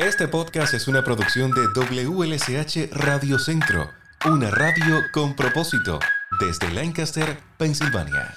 [0.00, 3.90] Este podcast es una producción de WLSH Radio Centro,
[4.24, 5.98] una radio con propósito,
[6.40, 8.34] desde Lancaster, Pensilvania.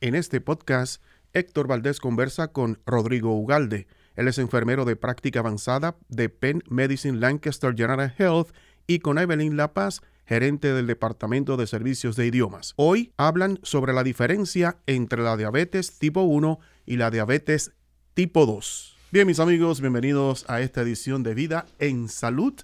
[0.00, 1.00] En este podcast,
[1.32, 3.86] Héctor Valdés conversa con Rodrigo Ugalde.
[4.16, 8.48] Él es enfermero de práctica avanzada de Penn Medicine Lancaster General Health
[8.88, 12.74] y con Evelyn La Paz, gerente del Departamento de Servicios de Idiomas.
[12.76, 17.72] Hoy hablan sobre la diferencia entre la diabetes tipo 1 y la diabetes
[18.14, 18.96] tipo 2.
[19.10, 22.54] Bien, mis amigos, bienvenidos a esta edición de Vida en Salud,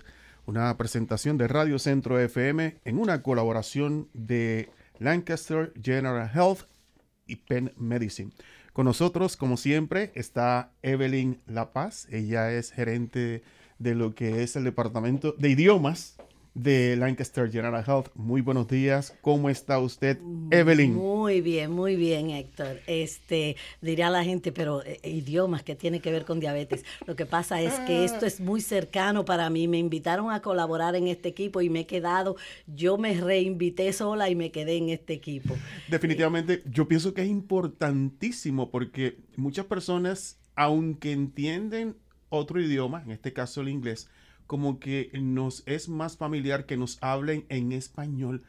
[0.46, 6.60] una presentación de Radio Centro FM en una colaboración de Lancaster General Health
[7.26, 8.32] y Penn Medicine.
[8.72, 12.06] Con nosotros, como siempre, está Evelyn La Paz.
[12.10, 13.42] Ella es gerente
[13.78, 16.16] de lo que es el departamento de idiomas
[16.58, 18.08] de Lancaster General Health.
[18.14, 19.16] Muy buenos días.
[19.20, 20.18] ¿Cómo está usted,
[20.50, 20.94] Evelyn?
[20.94, 22.80] Muy bien, muy bien, Héctor.
[22.86, 26.84] Este, diría la gente, pero eh, idiomas que tiene que ver con diabetes.
[27.06, 29.68] Lo que pasa es que esto es muy cercano para mí.
[29.68, 32.36] Me invitaron a colaborar en este equipo y me he quedado.
[32.66, 35.56] Yo me reinvité sola y me quedé en este equipo.
[35.88, 41.94] Definitivamente, yo pienso que es importantísimo porque muchas personas, aunque entienden
[42.30, 44.08] otro idioma, en este caso el inglés,
[44.48, 48.42] como que nos es más familiar que nos hablen en español,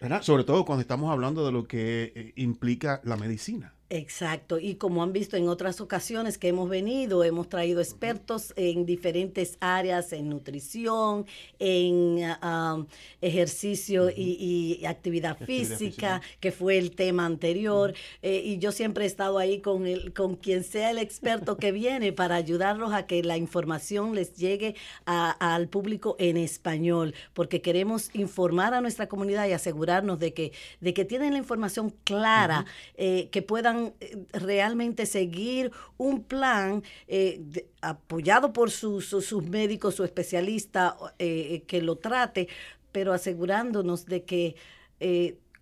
[0.00, 0.20] ¿verdad?
[0.20, 3.72] Sobre todo cuando estamos hablando de lo que eh, implica la medicina.
[3.94, 8.86] Exacto, y como han visto en otras ocasiones que hemos venido, hemos traído expertos en
[8.86, 11.26] diferentes áreas, en nutrición,
[11.58, 12.86] en ah,
[13.20, 19.36] ejercicio y, actividad, física, que fue el tema anterior, eh, y yo siempre he estado
[19.36, 23.36] ahí con, el, con quien sea el experto que viene para ayudarlos a que la
[23.36, 30.18] información les llegue al público en español, porque queremos informar a nuestra comunidad y asegurarnos
[30.18, 32.64] de que, de que tienen la información clara,
[32.96, 40.96] eh, que puedan eh, realmente seguir un plan eh, apoyado por sus, médicos, su especialista
[41.18, 42.48] eh, que lo trate,
[42.92, 44.56] pero asegurándonos de que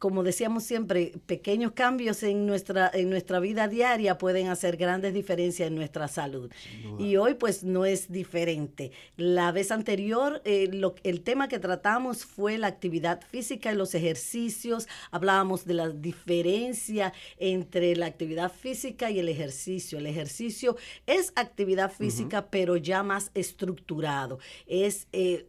[0.00, 5.68] como decíamos siempre, pequeños cambios en nuestra, en nuestra vida diaria pueden hacer grandes diferencias
[5.68, 6.50] en nuestra salud.
[6.98, 8.92] Y hoy pues no es diferente.
[9.18, 10.70] La vez anterior, eh,
[11.02, 14.88] el tema que tratamos fue la actividad física y los ejercicios.
[15.10, 19.98] Hablábamos de la diferencia entre la actividad física y el ejercicio.
[19.98, 24.38] El ejercicio es actividad física, pero ya más estructurado.
[24.66, 25.46] Es eh,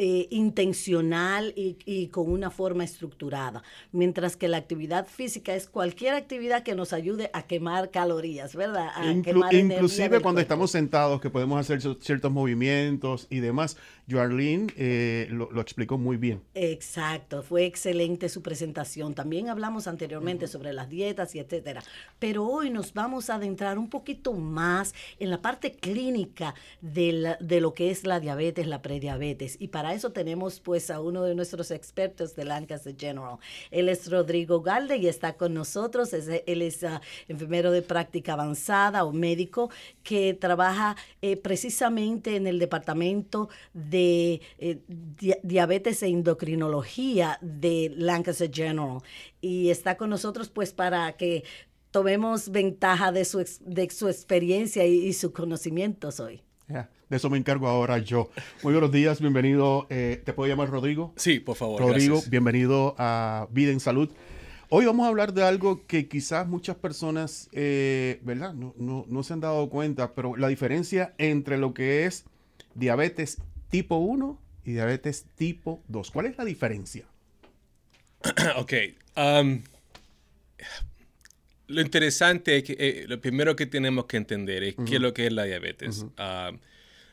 [0.00, 6.62] eh, intencional y, con una forma estructurada, mientras que la actividad física es cualquier actividad
[6.62, 8.90] que nos ayude a quemar calorías, ¿verdad?
[9.52, 13.76] inclusive cuando estamos sentados, que podemos hacer ciertos movimientos y demás.
[14.10, 16.42] Joarlene eh, lo, explicó muy bien.
[16.54, 19.14] Exacto, fue excelente su presentación.
[19.14, 21.82] También hablamos anteriormente sobre las dietas y etcétera.
[22.18, 27.60] Pero hoy nos vamos a adentrar un poquito más en la parte clínica de, de
[27.60, 29.56] lo que es la diabetes, la prediabetes.
[29.58, 33.38] Y para eso tenemos pues a uno de nuestros expertos de Lancaster General.
[33.70, 36.12] Él es Rodrigo Galde y está con nosotros.
[36.12, 39.70] él es ah, enfermero de práctica avanzada o médico
[40.02, 44.80] que trabaja eh, precisamente en el departamento de eh,
[45.42, 49.00] diabetes e endocrinología de Lancaster General.
[49.40, 51.44] Y está con nosotros pues para que
[51.90, 56.42] tomemos ventaja de su, de su experiencia y, y sus conocimientos hoy.
[57.08, 58.28] De eso me encargo ahora yo.
[58.62, 59.86] Muy buenos días, bienvenido.
[59.88, 61.14] Eh, ¿Te puedo llamar Rodrigo?
[61.16, 61.80] Sí, por favor.
[61.80, 64.10] Rodrigo, bienvenido a Vida en Salud.
[64.68, 68.52] Hoy vamos a hablar de algo que quizás muchas personas, eh, ¿verdad?
[68.52, 72.26] No, no, se han dado cuenta, pero la diferencia entre lo que es
[72.74, 73.38] diabetes
[73.70, 76.10] tipo 1 y diabetes tipo 2.
[76.10, 77.06] ¿Cuál es la diferencia?
[78.58, 78.72] ok.
[79.16, 79.62] Um,
[81.68, 85.14] lo interesante es que eh, lo primero que tenemos que entender es qué es lo
[85.14, 86.04] que es la diabetes.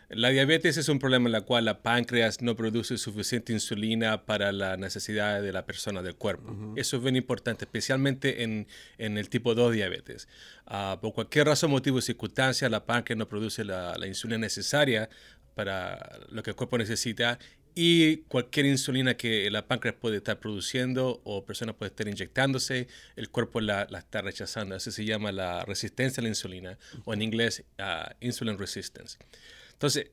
[0.10, 4.52] La diabetes es un problema en el cual la páncreas no produce suficiente insulina para
[4.52, 6.74] la necesidad de la persona del cuerpo.
[6.76, 10.28] Eso es bien importante, especialmente en, el tipo 2 diabetes.
[10.68, 15.10] Ah, por cualquier razón, motivo o circunstancia, la páncreas no produce la, insulina necesaria
[15.56, 17.40] para lo que el cuerpo necesita
[17.74, 23.30] y cualquier insulina que la páncreas puede estar produciendo o persona puede estar inyectándose, el
[23.30, 24.76] cuerpo la, está rechazando.
[24.76, 29.18] Eso se llama la resistencia a la insulina o en inglés uh, insulin resistance.
[29.76, 30.12] Entonces,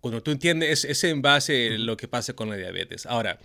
[0.00, 3.06] cuando tú entiendes, es, en base a lo que pasa con la diabetes.
[3.06, 3.38] Ahora,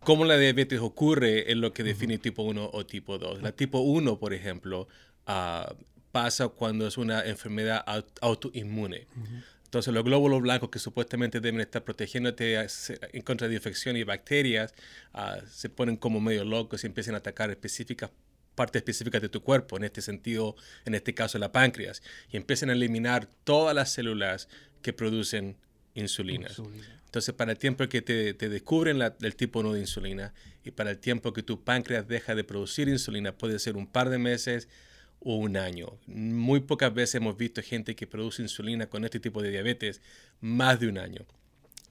[0.00, 3.42] cómo la diabetes ocurre es lo que define tipo 1 o tipo 2.
[3.42, 4.88] La tipo 1, por ejemplo,
[5.26, 5.74] ah,
[6.12, 7.84] pasa cuando es una enfermedad
[8.20, 9.06] autoinmune.
[9.64, 12.58] Entonces los glóbulos blancos que supuestamente deben estar protegiéndote
[13.12, 14.74] en contra de infecciones y bacterias
[15.14, 18.10] ah, se ponen como medio locos y empiezan a atacar específicas
[18.60, 20.54] partes específicas de tu cuerpo, en este sentido,
[20.84, 24.50] en este caso la páncreas, y empiezan a eliminar todas las células
[24.82, 25.56] que producen
[25.94, 26.48] insulina.
[27.06, 30.98] Entonces, para el tiempo que te, descubren el tipo 1 de insulina y para el
[30.98, 34.68] tiempo que tu páncreas deja de producir insulina, puede ser un par de meses
[35.20, 35.98] o un año.
[36.06, 40.02] Muy pocas veces hemos visto gente que produce insulina con este tipo de diabetes
[40.42, 41.24] más de un año.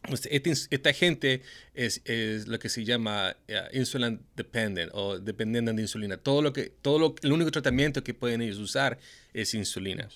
[0.08, 1.42] Este esta, gente
[1.74, 2.02] es,
[2.48, 6.18] lo que se llama uh, insulin dependent o dependiente de insulina.
[6.18, 8.98] Todo lo que, todo lo, el único tratamiento que pueden ellos usar
[9.34, 10.08] es insulina.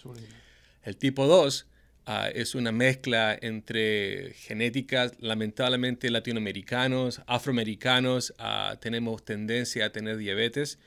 [0.83, 1.67] El tipo 2
[2.05, 10.79] Ah, es una mezcla entre genéticas, lamentablemente latinoamericanos, afroamericanos, ah, tenemos tendencia a tener diabetes.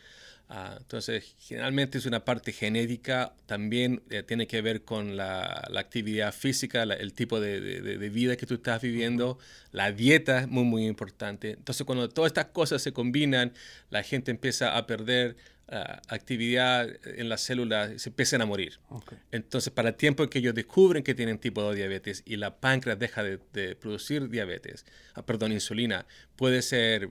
[0.48, 6.32] Ah, entonces, generalmente es una parte genética, también eh, tiene que ver con la, actividad
[6.32, 9.38] física, el tipo de, de, vida que tú estás viviendo,
[9.72, 11.50] la dieta es muy, muy importante.
[11.50, 13.52] Entonces, cuando todas estas cosas se combinan,
[13.90, 15.36] la gente empieza a perder
[15.68, 18.78] actividad en las células se empiezan a morir.
[19.32, 22.56] Entonces, para el tiempo en que ellos descubren que tienen tipo 2 diabetes y la
[22.56, 26.06] páncreas deja de, producir diabetes, ah, perdón, insulina,
[26.36, 27.10] puede ser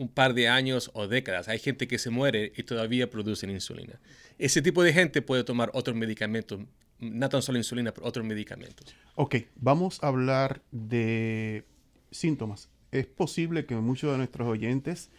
[0.00, 1.48] un par de años o décadas.
[1.48, 4.00] Hay gente que se muere y todavía producen insulina.
[4.38, 6.60] Ese tipo de gente puede tomar otros medicamentos,
[6.98, 8.96] no tan solo insulina, pero otros medicamentos.
[9.14, 11.66] Ok, vamos a hablar de
[12.10, 12.70] síntomas.
[12.92, 15.10] Es posible que muchos de nuestros oyentes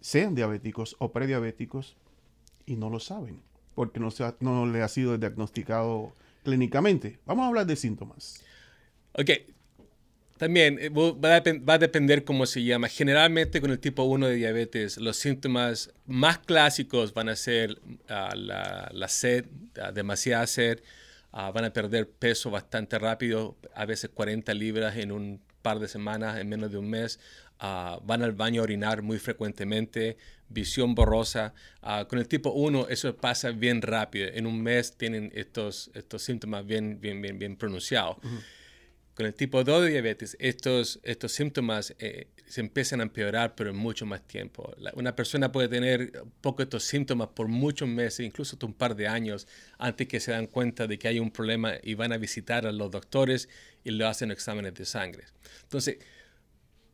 [0.00, 1.96] sean diabéticos o prediabéticos
[2.66, 3.40] y no lo saben
[3.76, 6.12] porque no, se no le ha sido diagnosticado
[6.42, 7.20] clínicamente.
[7.24, 8.42] Vamos a hablar de síntomas.
[9.12, 9.30] Ok.
[10.38, 12.88] También eh, va a, depender cómo se llama.
[12.88, 17.78] Generalmente con el tipo 1 de diabetes, los síntomas más clásicos van a ser
[18.08, 19.46] ah, la, sed,
[19.80, 20.80] ah, demasiada sed,
[21.32, 25.88] ah, van a perder peso bastante rápido, a veces 40 libras en un par de
[25.88, 27.18] semanas, en menos de un mes,
[27.58, 30.18] van al baño a orinar muy frecuentemente,
[30.48, 31.54] visión borrosa.
[32.08, 34.28] Con el tipo 1 eso pasa bien rápido.
[34.32, 38.18] En un mes tienen estos, estos síntomas bien, bien, bien, bien pronunciados.
[39.16, 43.70] Con el tipo 2 de diabetes, estos, estos síntomas eh, se empiezan a empeorar, pero
[43.70, 44.74] en mucho más tiempo.
[44.92, 49.48] una persona puede tener poco estos síntomas por muchos meses, incluso un par de años,
[49.78, 52.72] antes que se dan cuenta de que hay un problema y van a visitar a
[52.72, 53.48] los doctores
[53.84, 55.24] y le hacen exámenes de sangre.
[55.62, 55.96] Entonces,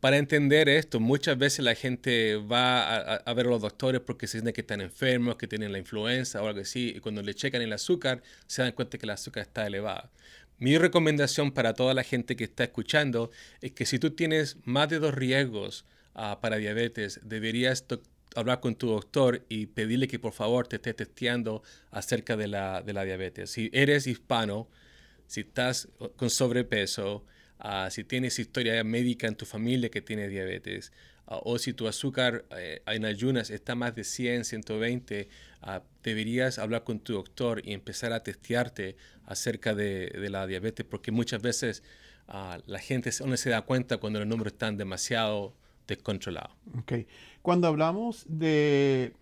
[0.03, 4.33] para entender esto, muchas veces la gente va a, ver a los doctores porque se
[4.33, 7.63] sienten que están enfermos, que tienen la influenza o algo así, y cuando le checan
[7.63, 10.11] el azúcar, se dan cuenta que el azúcar está elevado.
[10.63, 14.89] Mi recomendación para toda la gente que está escuchando es que si tú tienes más
[14.89, 17.85] de dos riesgos ah, para diabetes, deberías
[18.37, 22.81] hablar con tu doctor y pedirle que por favor te esté testeando acerca de la,
[22.81, 23.51] de la diabetes.
[23.51, 24.69] Si eres hispano,
[25.27, 27.25] si estás con sobrepeso,
[27.65, 30.93] Ah, si tienes historia médica en tu familia que tiene diabetes,
[31.27, 35.29] ah, o si tu azúcar eh, en ayunas está más de 100, 120,
[35.63, 38.97] ah, deberías hablar con tu doctor y empezar a testearte
[39.27, 41.83] acerca de, la diabetes, porque muchas veces
[42.67, 45.55] la gente no se da cuenta cuando los números están demasiado
[45.87, 46.53] descontrolados.
[46.83, 47.07] Okay.
[47.43, 49.13] Cuando hablamos de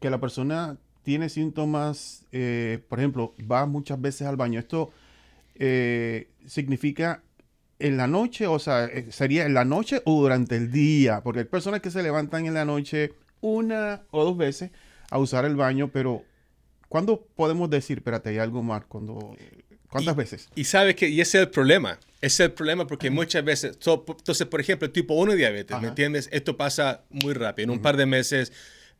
[0.00, 4.90] que la persona tiene síntomas, eh, por ejemplo, va muchas veces al baño, esto
[5.54, 7.22] eh, significa
[7.80, 11.40] en la noche, o sea, eh, sería en la noche o durante el día, porque
[11.40, 14.70] hay personas que se levantan en la noche una o dos veces
[15.10, 16.24] a usar el baño, pero
[16.88, 18.84] ¿cuándo podemos decir, espérate, hay algo más?
[18.84, 19.36] Cuando,
[19.88, 20.48] ¿Cuántas veces?
[20.54, 23.78] Y sabes que, y ese es el problema, ese es el problema porque muchas veces,
[23.84, 26.28] entonces, por ejemplo, tipo 1 diabetes, ¿me entiendes?
[26.32, 28.52] Esto pasa muy rápido, en un par de meses.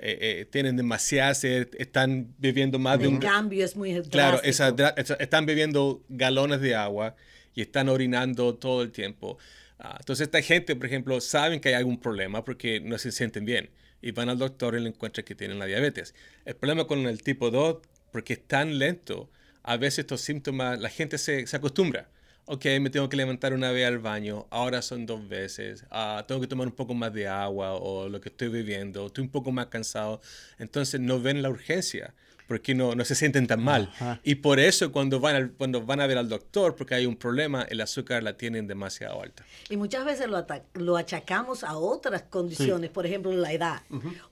[0.03, 3.19] Eh, eh, tienen demasiada sed, están bebiendo más de un...
[3.19, 7.17] cambio es muy Claro, están bebiendo galones de agua
[7.55, 9.39] y están orinando todo el tiempo.
[9.79, 13.45] Ah, entonces esta gente, por ejemplo, saben que hay algún problema porque no se sienten
[13.45, 13.71] bien
[14.03, 16.15] y van al doctor y le encuentran que tienen la diabetes.
[16.45, 17.79] El problema con el tipo 2,
[18.13, 19.31] porque es tan lento,
[19.63, 22.09] a veces estos síntomas, la gente se, se acostumbra.
[22.47, 26.41] Ok, me tengo que levantar una vez al baño, ahora son dos veces, ah, tengo
[26.41, 29.53] que tomar un poco más de agua o lo que estoy bebiendo, estoy un poco
[29.53, 30.21] más cansado.
[30.59, 32.15] Entonces no ven la urgencia
[32.51, 33.93] porque no, no se sienten tan mal.
[34.25, 37.63] Y por eso cuando van, cuando van a ver al doctor, porque hay un problema,
[37.63, 39.45] el azúcar la tienen demasiado alta.
[39.69, 43.83] Y muchas veces lo, lo achacamos a otras condiciones, por ejemplo, la edad.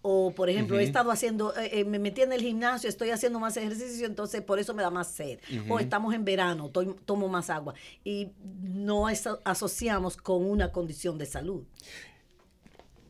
[0.02, 3.38] O, por ejemplo, he estado haciendo, eh, eh, me metí en el gimnasio, estoy haciendo
[3.38, 5.38] más ejercicio, entonces por eso me da más sed.
[5.68, 6.72] O estamos en verano,
[7.04, 7.74] tomo más agua.
[8.02, 9.06] Y no
[9.44, 11.62] asociamos con una condición de salud.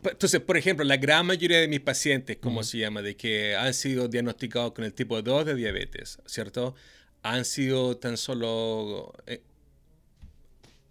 [0.05, 3.75] Entonces, por ejemplo, la gran mayoría de mis pacientes, como se llama, de que han
[3.75, 6.75] sido diagnosticados con el tipo 2 de diabetes, ¿cierto?
[7.23, 9.43] Han sido tan solo, eh,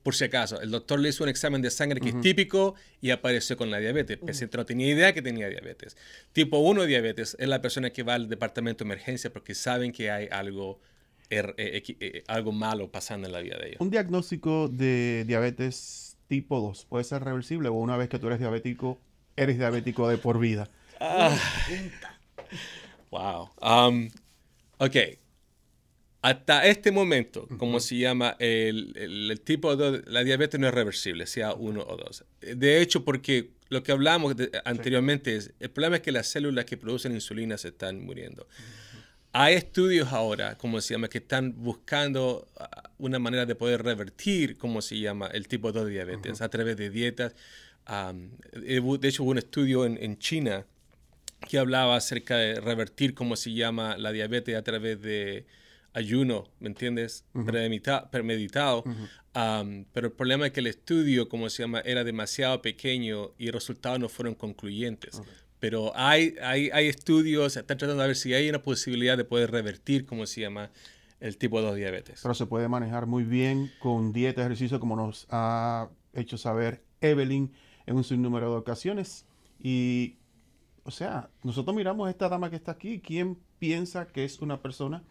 [0.03, 0.61] por si acaso.
[0.61, 3.79] El doctor le hizo un examen de sangre que es típico y apareció con la
[3.79, 4.17] diabetes.
[4.19, 5.95] El paciente no tenía idea que tenía diabetes.
[6.33, 10.11] Tipo 1 diabetes es la persona que va al departamento de emergencia porque saben que
[10.11, 10.79] hay algo,
[11.29, 13.81] er, eh, eh, algo malo pasando en la vida de ellos.
[13.81, 18.39] Un diagnóstico de diabetes tipo 2 puede ser reversible o una vez que tú eres
[18.39, 18.99] diabético,
[19.35, 20.69] eres diabético de por vida.
[20.99, 21.35] Ah.
[23.11, 23.49] Wow.
[23.61, 24.09] Um,
[24.79, 24.97] ok
[26.21, 31.53] hasta este momento, como se llama, el, tipo de la diabetes no es reversible, sea
[31.53, 32.25] uno o dos.
[32.41, 36.75] De hecho, porque lo que hablamos anteriormente es, el problema es que las células que
[36.75, 38.47] producen insulina se están muriendo.
[39.33, 44.57] Hay estudios ahora, como se llama, que están buscando ah, una manera de poder revertir,
[44.57, 47.35] como se llama, el tipo 2 de diabetes a través de dietas.
[47.85, 50.65] de hecho, hubo un estudio en, en China
[51.47, 55.45] que hablaba acerca de revertir, como se llama, la diabetes a través de
[55.97, 57.25] ayuno, ¿me entiendes?
[58.11, 58.83] Premeditado.
[59.93, 63.55] pero el problema es que el estudio, como se llama, era demasiado pequeño y los
[63.55, 65.21] resultados no fueron concluyentes.
[65.59, 69.51] Pero hay, hay, hay estudios, están tratando de ver si hay una posibilidad de poder
[69.51, 70.71] revertir, como se llama,
[71.19, 72.19] el tipo 2 diabetes.
[72.21, 77.51] Pero se puede manejar muy bien con dieta, ejercicio, como nos ha hecho saber Evelyn
[77.85, 79.25] en un sinnúmero de ocasiones.
[79.59, 80.17] Y,
[80.83, 84.61] o sea, nosotros miramos a esta dama que está aquí, ¿quién piensa que es una
[84.61, 85.03] persona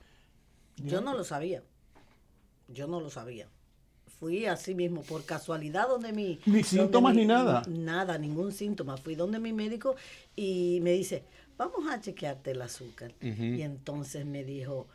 [0.77, 1.63] yo no lo sabía.
[2.69, 3.49] Yo no lo sabía.
[4.19, 6.39] Fui así mismo, por casualidad, donde mi...
[6.47, 7.63] Ni síntomas ni nada.
[7.69, 8.97] Nada, ningún síntoma.
[8.97, 9.95] Fui donde mi médico
[10.35, 11.25] y me dice,
[11.59, 13.13] vamos a chequearte el azúcar.
[13.21, 14.89] Y entonces me dijo,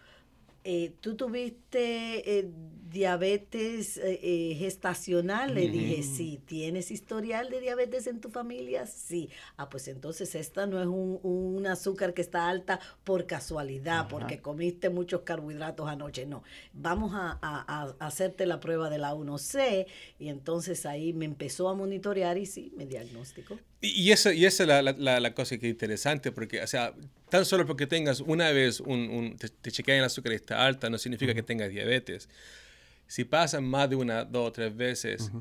[0.63, 2.51] eh, ¿tú tuviste eh,
[2.89, 5.55] diabetes eh, gestacional?
[5.55, 6.39] Le dije, sí.
[6.45, 8.85] ¿Tienes historial de diabetes en tu familia?
[8.85, 9.29] Sí.
[9.57, 14.89] Ah, pues entonces esta no es un, azúcar que está alta por casualidad, porque comiste
[14.89, 16.25] muchos carbohidratos anoche.
[16.25, 16.43] No.
[16.73, 19.87] Vamos a, hacerte la prueba de la 1C
[20.19, 23.57] y entonces ahí me empezó a monitorear y sí, me diagnosticó.
[23.83, 26.93] Y, eso, y esa es la, la, cosa que es interesante, porque, o sea,
[27.29, 30.87] tan solo porque tengas una vez un, te, te chequean el azúcar y está alta,
[30.89, 32.29] no significa que tengas diabetes.
[33.07, 35.31] Si pasan más de una, dos o tres veces,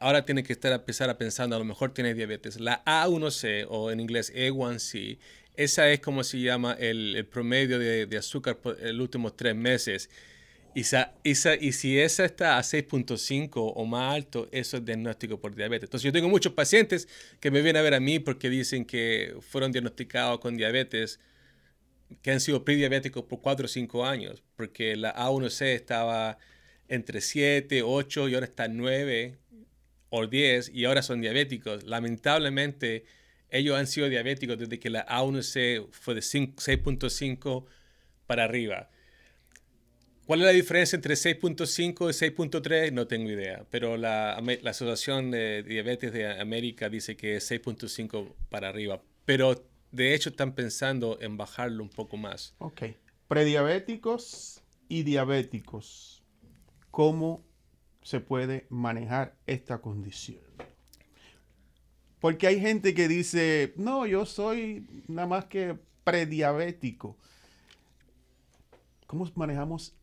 [0.00, 2.58] ahora tienes que estar a empezar a pensar, a lo mejor tienes diabetes.
[2.58, 5.18] La A1C, o en inglés A1C,
[5.56, 9.54] esa es como se llama el, el promedio de, de, azúcar por los últimos tres
[9.54, 10.10] meses.
[10.74, 15.86] Y, y si esa está a 6.5 o más alto, eso es diagnóstico por diabetes.
[15.86, 17.08] Entonces yo tengo muchos pacientes
[17.40, 21.20] que me vienen a ver a mí porque dicen que fueron diagnosticados con diabetes,
[22.22, 26.38] que han sido prediabéticos por 4 o 5 años, porque la A1C estaba
[26.88, 29.38] entre 7, 8 y ahora está 9
[30.10, 31.84] o 10 y ahora son diabéticos.
[31.84, 33.04] Lamentablemente,
[33.50, 37.64] ellos han sido diabéticos desde que la A1C fue de 6.5
[38.26, 38.90] para arriba.
[40.26, 42.92] ¿Cuál es la diferencia entre 6.5 y 6.3?
[42.92, 48.70] No tengo idea, pero la, Asociación de Diabetes de América dice que es 6.5 para
[48.70, 49.54] arriba, pero
[49.92, 52.54] de hecho están pensando en bajarlo un poco más.
[52.58, 52.84] Ok.
[53.28, 56.22] Prediabéticos y diabéticos,
[56.90, 57.44] ¿cómo
[58.02, 60.40] se puede manejar esta condición?
[62.18, 67.18] Porque hay gente que dice, no, yo soy nada más que prediabético.
[69.06, 69.94] ¿Cómo manejamos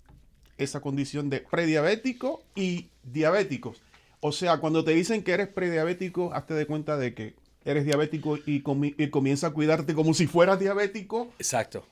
[0.63, 3.81] esa condición de prediabético y diabéticos.
[4.19, 7.33] O sea, cuando te dicen que eres prediabético, hazte de cuenta de que
[7.65, 11.33] eres diabético y, comienza a cuidarte como si fueras diabético.
[11.37, 11.85] Exacto.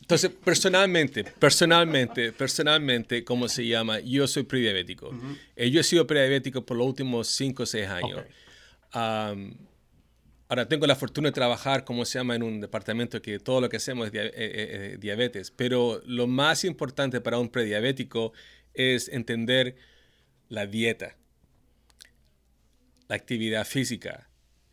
[0.00, 4.00] Entonces, personalmente, personalmente, personalmente, ¿cómo se llama?
[4.00, 5.10] Yo soy prediabético.
[5.54, 8.20] Eh, yo he sido prediabético por los últimos 5 o 6 años.
[10.50, 13.68] Ahora, tengo la fortuna de trabajar, como se llama, en un departamento que todo lo
[13.68, 18.32] que hacemos es eh, eh, eh, diabetes, pero lo más importante para un prediabético
[18.74, 19.76] es entender
[20.48, 21.16] la dieta,
[23.06, 24.28] la actividad física,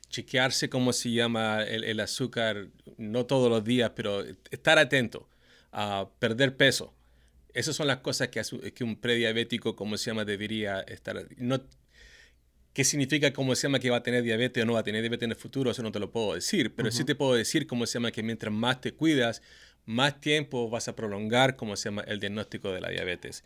[0.10, 5.30] chequearse cómo se llama el, azúcar, no todos los días, pero estar atento
[5.72, 6.96] a perder peso.
[7.54, 8.42] Esas son las cosas que,
[8.74, 11.28] que un prediabético, como se llama, debería estar.
[11.38, 11.62] No,
[12.78, 15.02] ¿Qué significa cómo se llama que va a tener diabetes o no va a tener
[15.02, 15.72] diabetes en el futuro?
[15.72, 18.22] Eso no te lo puedo decir, pero sí te puedo decir cómo se llama que
[18.22, 19.42] mientras más te cuidas,
[19.88, 23.44] más tiempo vas a prolongar cómo se llama el diagnóstico de la diabetes.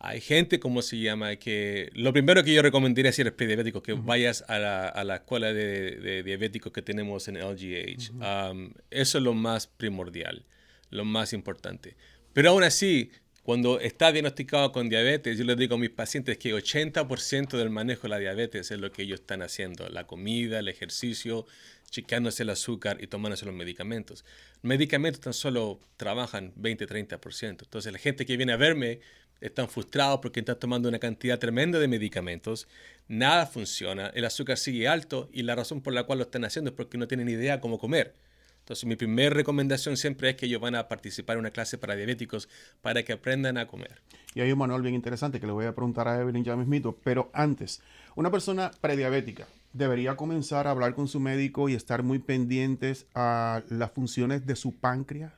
[0.00, 3.94] Hay gente, como se llama, que lo primero que yo recomendaría si eres prediabético, que
[3.94, 8.10] vayas a la, a la, escuela de, diabéticos que tenemos en LGH.
[8.10, 10.44] Um, eso es lo más primordial,
[10.90, 11.96] lo más importante.
[12.34, 16.54] Pero aún así, cuando está diagnosticado con diabetes, yo les digo a mis pacientes que
[16.54, 20.68] 80% del manejo de la diabetes es lo que ellos están haciendo, la comida, el
[20.68, 21.44] ejercicio,
[21.90, 24.24] chequeándose el azúcar y tomándose los medicamentos.
[24.62, 27.64] Medicamentos tan solo trabajan 20-30%.
[27.64, 29.00] Entonces la gente que viene a verme
[29.40, 32.68] están frustrados porque están tomando una cantidad tremenda de medicamentos,
[33.08, 36.70] nada funciona, el azúcar sigue alto y la razón por la cual lo están haciendo
[36.70, 38.14] es porque no tienen idea cómo comer.
[38.62, 41.96] Entonces mi primera recomendación siempre es que ellos van a participar en una clase para
[41.96, 42.48] diabéticos
[42.80, 44.00] para que aprendan a comer.
[44.34, 46.96] Y hay un manual bien interesante que le voy a preguntar a Evelyn ya mismito,
[47.02, 47.82] pero antes,
[48.14, 53.62] una persona prediabética debería comenzar a hablar con su médico y estar muy pendientes a
[53.68, 55.32] las funciones de su páncreas.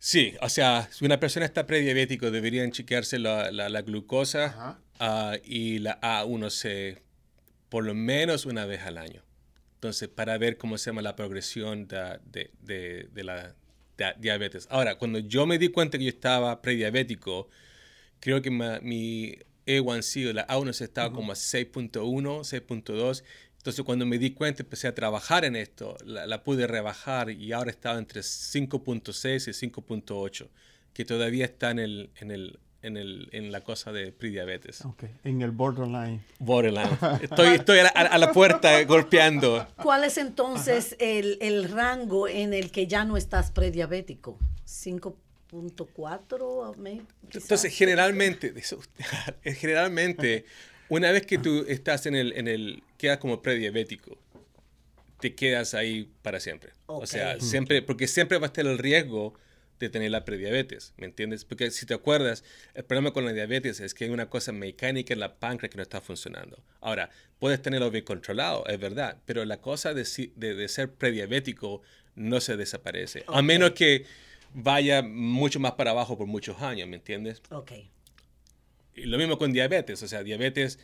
[0.00, 5.78] Sí, o sea, si una persona está prediabético, deberían chequearse la, la, glucosa ah, y
[5.78, 6.98] la A1C
[7.68, 9.22] por lo menos una vez al año.
[9.78, 12.18] Entonces, para ver cómo se llama la progresión de,
[12.62, 13.54] de, de, la
[14.18, 14.66] diabetes.
[14.70, 17.48] Ahora, cuando yo me di cuenta que yo estaba prediabético,
[18.20, 23.22] creo que mi A1C o la A1C estaba como a 6.1, 6.2
[23.58, 27.70] entonces cuando me di cuenta, empecé a trabajar en esto, la, pude rebajar y ahora
[27.70, 30.48] estaba entre 5.6 y 5.8,
[30.94, 34.84] que todavía está en, el, en, el, en, el, en la cosa de prediabetes.
[34.84, 36.22] Ok, en el borderline.
[36.38, 36.96] Borderline.
[37.22, 39.66] Estoy, estoy a, la, puerta golpeando.
[39.82, 44.38] ¿Cuál es entonces el, el, rango en el que ya no estás prediabético?
[44.66, 48.54] 5.4 Entonces, generalmente,
[49.42, 50.44] generalmente
[50.88, 54.16] una vez que tú estás en el, en el, quedas como prediabético,
[55.20, 56.72] te quedas ahí para siempre.
[56.86, 59.34] O sea, siempre, porque siempre va a estar el riesgo
[59.78, 61.44] de tener la prediabetes, ¿me entiendes?
[61.44, 62.44] Porque si te acuerdas,
[62.74, 65.76] el problema con la diabetes es que hay una cosa mecánica en la páncreas que
[65.76, 66.62] no está funcionando.
[66.80, 70.04] Ahora, puedes tenerlo bien controlado, es verdad, pero la cosa de,
[70.36, 71.82] de, ser prediabético
[72.14, 74.04] no se desaparece, a menos que
[74.54, 77.42] vaya mucho más para abajo por muchos años, ¿me entiendes?
[77.50, 77.72] Ok
[79.06, 80.78] lo mismo con diabetes, o sea, diabetes,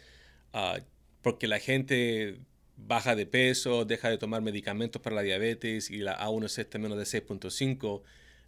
[0.52, 0.78] ah,
[1.22, 2.38] porque la gente
[2.76, 6.98] baja de peso, deja de tomar medicamentos para la diabetes y la A1C está menos
[6.98, 8.02] de 6.5,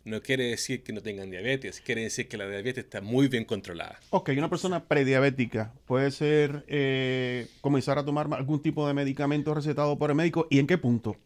[0.07, 3.45] no quiere decir que no tengan diabetes, quiere decir que la diabetes está muy bien
[3.45, 3.99] controlada.
[4.11, 9.99] Ok, una persona prediabética puede ser eh, comenzar a tomar algún tipo de medicamento recetado
[9.99, 11.17] por el médico y en qué punto?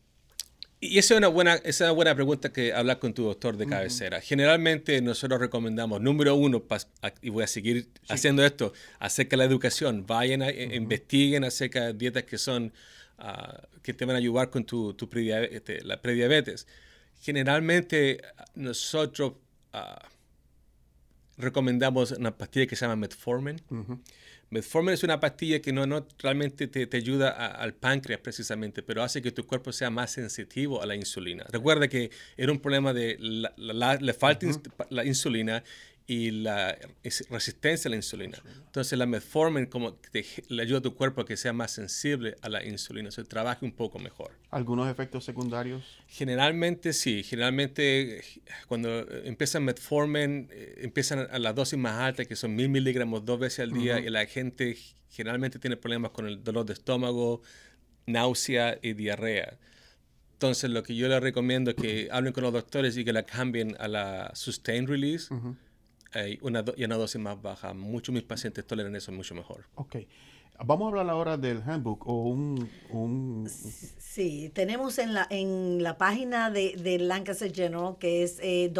[0.82, 3.58] Y esa es una buena, esa es una buena pregunta que hablas con tu doctor
[3.58, 4.22] de cabecera.
[4.22, 6.64] Generalmente nosotros recomendamos, número uno,
[7.20, 10.06] y voy a seguir haciendo esto, acerca de la educación.
[10.06, 12.72] Vayan, a, e, investiguen acerca de dietas que son,
[13.18, 16.66] ah, que te van a ayudar con tu, tu este, la prediabetes.
[17.20, 18.20] Generalmente
[18.54, 19.34] nosotros
[19.72, 20.08] ah,
[21.36, 23.60] recomendamos una pastilla que se llama Metformin.
[24.50, 29.02] Metformin es una pastilla que no, no realmente te, te ayuda al páncreas precisamente, pero
[29.02, 31.44] hace que tu cuerpo sea más sensitivo a la insulina.
[31.50, 34.46] Recuerda que era un problema de la, le falta
[34.88, 35.62] la insulina
[36.10, 36.76] y la
[37.30, 38.36] resistencia a la insulina.
[38.66, 39.96] Entonces la metformin como
[40.48, 43.22] le ayuda a tu cuerpo a que sea más sensible a la insulina, o sea,
[43.22, 44.32] trabaje un poco mejor.
[44.50, 45.84] ¿Algunos efectos secundarios?
[46.08, 48.24] Generalmente sí, generalmente
[48.66, 53.38] cuando empiezan metformin, eh, empiezan a las dosis más altas, que son mil miligramos dos
[53.38, 54.76] veces al día, y la gente
[55.10, 57.40] generalmente tiene problemas con el dolor de estómago,
[58.06, 59.58] náusea y diarrea.
[60.32, 63.22] Entonces lo que yo les recomiendo es que hablen con los doctores y que la
[63.22, 65.32] cambien a la sustained release
[66.40, 67.74] una y una dosis más baja.
[67.74, 69.66] Muchos de mis pacientes toleran eso mucho mejor.
[69.74, 69.96] Ok.
[70.62, 73.48] Vamos a hablar ahora del handbook o un...
[73.48, 78.70] Sí, tenemos en la, en la página de, de Lancaster General, que es eh,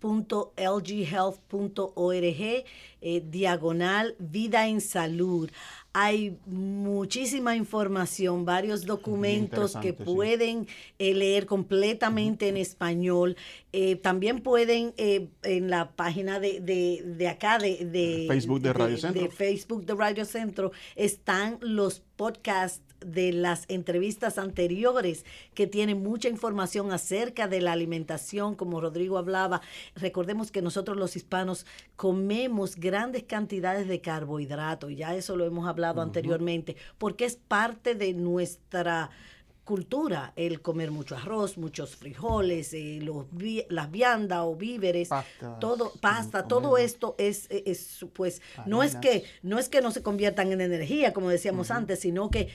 [0.00, 2.64] www.lghealth.org,
[3.00, 5.50] eh, diagonal vida en salud
[5.96, 10.66] hay muchísima información, varios documentos que pueden
[10.98, 13.36] eh, leer completamente en español.
[13.72, 19.22] Eh, también pueden eh, en la página de, de, acá, de, Facebook de Radio Centro.
[19.22, 26.28] De Facebook de Radio Centro, están los podcasts de las entrevistas anteriores que tienen mucha
[26.28, 29.60] información acerca de la alimentación, como Rodrigo hablaba.
[29.94, 36.02] Recordemos que nosotros los hispanos comemos grandes cantidades de carbohidratos, ya eso lo hemos hablado
[36.02, 39.10] anteriormente, porque es parte de nuestra
[39.64, 43.26] cultura el comer mucho arroz, muchos frijoles, eh, los
[43.68, 45.08] las viandas o víveres,
[45.60, 50.02] todo pasta, todo esto es, es pues no es que no es que no se
[50.02, 52.48] conviertan en energía como decíamos antes, sino que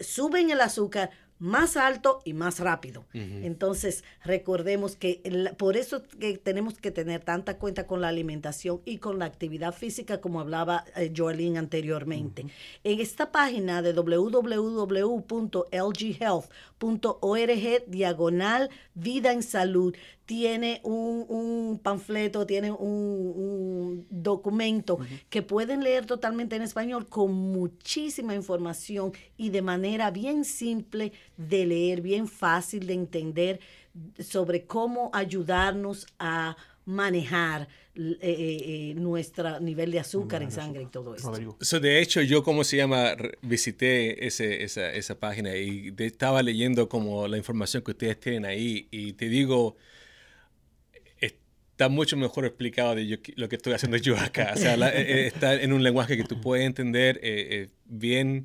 [0.00, 3.06] suben el azúcar más alto y más rápido.
[3.14, 5.22] Entonces, recordemos que
[5.56, 9.74] por eso que tenemos que tener tanta cuenta con la alimentación y con la actividad
[9.74, 12.46] física, como hablaba eh, Joelín anteriormente.
[12.84, 13.94] En esta página de
[16.80, 19.94] www.lghealth.org, diagonal vida en salud,
[20.26, 29.12] tiene un, panfleto, tiene un, documento que pueden leer totalmente en español con muchísima información
[29.36, 33.60] y de manera bien simple de leer, bien fácil de entender
[34.18, 36.56] sobre cómo ayudarnos a
[36.90, 41.80] manejar eh, eh, nuestro nivel de azúcar en sangre y todo eso.
[41.80, 47.28] de hecho, yo, como se llama, visité ese, esa, esa, página y estaba leyendo como
[47.28, 49.76] la información que ustedes tienen ahí y te digo,
[51.20, 54.52] está mucho mejor explicado de lo que estoy haciendo yo acá.
[54.54, 58.44] O sea, está en un lenguaje que tú puedes entender bien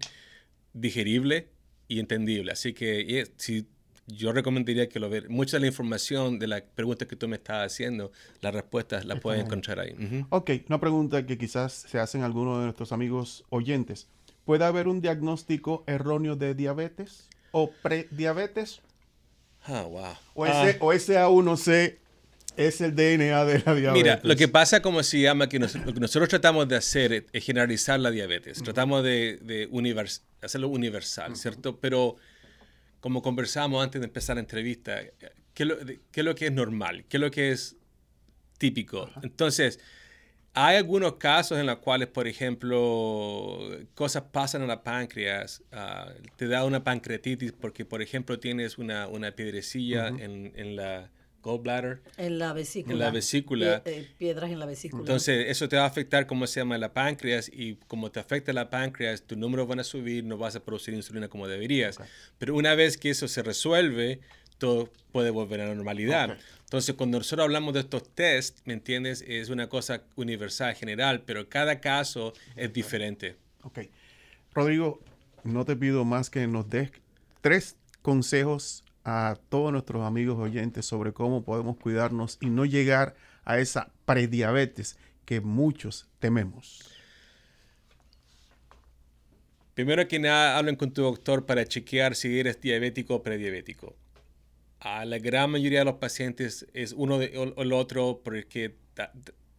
[0.73, 1.49] digerible
[1.88, 2.51] y entendible.
[2.51, 3.67] Así que si
[4.08, 5.26] yo recomendaría que lo vean.
[5.30, 9.20] Mucha de la información de la pregunta que tú me estás haciendo, las respuestas las
[9.20, 10.26] puedes encontrar ahí.
[10.30, 14.08] Ok, una pregunta que quizás se hacen algunos de nuestros amigos oyentes.
[14.46, 18.82] ¿Puede haber un diagnóstico erróneo de diabetes o prediabetes?
[19.63, 20.13] Ah, wow.
[20.36, 21.98] O ese, o ese A1C
[22.56, 23.94] es el DNA de la diabetes.
[23.94, 27.44] Mira, lo que pasa como se llama, que lo que nosotros tratamos de hacer es
[27.44, 28.62] generalizar la diabetes.
[28.62, 29.68] Tratamos de, de
[30.41, 31.80] hacerlo universal, ¿cierto?
[31.80, 32.18] Pero
[33.06, 35.00] como conversamos antes de empezar la entrevista,
[35.54, 37.06] ¿qué es, lo, ¿qué es lo que es normal?
[37.08, 37.76] ¿Qué es lo que es
[38.58, 39.12] típico?
[39.22, 39.80] Entonces,
[40.56, 43.60] hay algunos casos en los cuales, por ejemplo,
[43.94, 49.08] cosas pasan en la páncreas, ah, te da una pancreatitis porque, por ejemplo, tienes una,
[49.08, 51.12] una piedrecilla en, en, la
[51.45, 52.01] gallbladder.
[52.17, 52.93] En la vesícula.
[52.93, 53.81] En la vesícula.
[53.86, 55.01] Eh, piedras en la vesícula.
[55.01, 58.51] Entonces, eso te va a afectar, como se llama, la páncreas y como te afecta
[58.53, 61.97] la páncreas, tus números van a subir, no vas a producir insulina como deberías.
[62.38, 64.19] Pero una vez que eso se resuelve,
[64.58, 66.38] todo puede volver a la normalidad.
[66.62, 69.23] Entonces, cuando nosotros hablamos de estos test, ¿me entiendes?
[69.27, 73.36] Es una cosa universal, general, pero cada caso es diferente.
[73.63, 73.79] Ok.
[74.53, 75.01] Rodrigo,
[75.43, 76.91] no te pido más que nos des
[77.41, 83.15] tres consejos a todos nuestros amigos oyentes sobre cómo podemos cuidarnos y no llegar
[83.46, 86.91] a esa prediabetes que muchos tememos.
[89.76, 93.96] Primero que nada, hablen con tu doctor para chequear si eres diabético o prediabético.
[94.80, 98.76] A la gran mayoría de los pacientes es uno o el otro porque,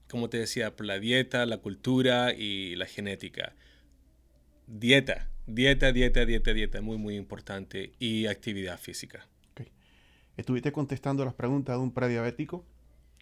[0.09, 3.55] como te decía, por la dieta, la cultura y la genética.
[4.67, 7.93] Dieta, dieta, dieta, dieta, dieta, muy, muy importante.
[7.99, 9.29] Y actividad física.
[10.37, 12.65] Estuviste contestando las preguntas de un prediabético.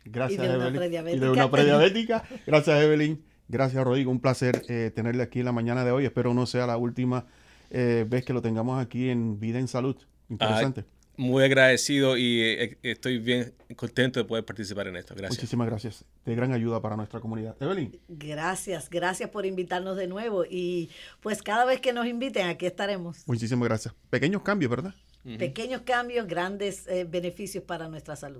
[0.04, 0.68] Gracias, y de Evelyn.
[0.68, 1.16] Una prediabética.
[1.16, 2.24] Y de una prediabética.
[2.46, 3.24] Gracias, Evelyn.
[3.48, 4.10] Gracias, Rodrigo.
[4.10, 6.04] Un placer eh, tenerle aquí en la mañana de hoy.
[6.04, 7.26] Espero no sea la última
[7.70, 9.96] eh, vez que lo tengamos aquí en Vida en Salud.
[10.28, 10.84] Interesante.
[11.16, 15.14] muy agradecido y eh, estoy bien contento de poder participar en esto.
[15.14, 15.38] Gracias.
[15.38, 16.04] Muchísimas gracias.
[16.24, 17.56] De gran ayuda para nuestra comunidad.
[17.60, 17.98] Evelyn.
[18.08, 20.44] Gracias, gracias por invitarnos de nuevo.
[20.44, 23.26] Y pues cada vez que nos inviten, aquí estaremos.
[23.26, 23.94] Muchísimas gracias.
[24.10, 24.94] Pequeños cambios, ¿verdad?
[25.38, 28.32] Pequeños cambios, grandes eh, beneficios para nuestra salud.